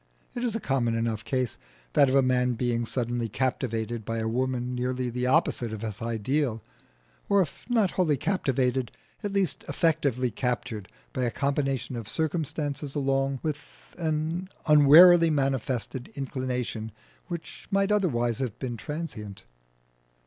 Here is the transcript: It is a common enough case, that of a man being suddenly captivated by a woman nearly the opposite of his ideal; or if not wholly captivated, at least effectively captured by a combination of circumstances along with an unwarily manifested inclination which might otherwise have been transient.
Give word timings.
It 0.33 0.43
is 0.43 0.55
a 0.55 0.59
common 0.59 0.95
enough 0.95 1.23
case, 1.23 1.59
that 1.93 2.09
of 2.09 2.15
a 2.15 2.23
man 2.23 2.53
being 2.53 2.87
suddenly 2.87 3.29
captivated 3.29 4.03
by 4.03 4.17
a 4.17 4.27
woman 4.27 4.73
nearly 4.73 5.11
the 5.11 5.27
opposite 5.27 5.71
of 5.71 5.83
his 5.83 6.01
ideal; 6.01 6.63
or 7.29 7.39
if 7.39 7.69
not 7.69 7.91
wholly 7.91 8.17
captivated, 8.17 8.91
at 9.23 9.31
least 9.31 9.63
effectively 9.67 10.31
captured 10.31 10.87
by 11.13 11.21
a 11.25 11.29
combination 11.29 11.95
of 11.95 12.09
circumstances 12.09 12.95
along 12.95 13.41
with 13.43 13.63
an 13.99 14.49
unwarily 14.65 15.29
manifested 15.29 16.11
inclination 16.15 16.91
which 17.27 17.67
might 17.69 17.91
otherwise 17.91 18.39
have 18.39 18.57
been 18.57 18.77
transient. 18.77 19.45